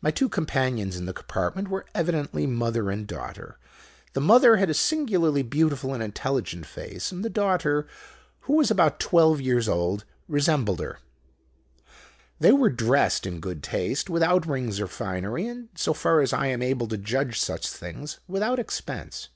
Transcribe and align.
My 0.00 0.10
two 0.10 0.30
companions 0.30 0.96
in 0.96 1.04
the 1.04 1.12
compartment 1.12 1.68
were 1.68 1.84
evidently 1.94 2.46
mother 2.46 2.88
and 2.90 3.06
daughter. 3.06 3.58
The 4.14 4.20
mother 4.22 4.56
had 4.56 4.70
a 4.70 4.72
singularly 4.72 5.42
beautiful 5.42 5.92
and 5.92 6.02
intelligent 6.02 6.64
face; 6.64 7.12
and 7.12 7.22
the 7.22 7.28
daughter, 7.28 7.86
who 8.48 8.54
was 8.54 8.70
about 8.70 8.98
twelve 8.98 9.42
years 9.42 9.68
old, 9.68 10.06
resembled 10.26 10.80
her. 10.80 11.00
They 12.40 12.52
were 12.52 12.70
dressed 12.70 13.26
in 13.26 13.40
good 13.40 13.62
taste, 13.62 14.08
without 14.08 14.46
rings 14.46 14.80
or 14.80 14.86
finery, 14.86 15.46
and, 15.46 15.68
so 15.74 15.92
far 15.92 16.22
as 16.22 16.32
I 16.32 16.46
am 16.46 16.62
able 16.62 16.88
to 16.88 16.96
judge 16.96 17.38
such 17.38 17.68
things, 17.68 18.20
without 18.26 18.58
expense. 18.58 19.28